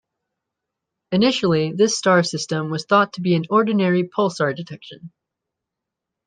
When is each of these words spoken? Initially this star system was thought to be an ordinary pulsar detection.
Initially 1.11 1.73
this 1.73 1.95
star 1.95 2.23
system 2.23 2.71
was 2.71 2.85
thought 2.85 3.13
to 3.13 3.21
be 3.21 3.35
an 3.35 3.45
ordinary 3.51 4.01
pulsar 4.05 4.55
detection. 4.55 5.11